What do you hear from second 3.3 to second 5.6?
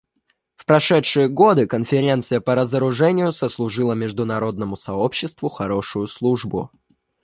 сослужила международному сообществу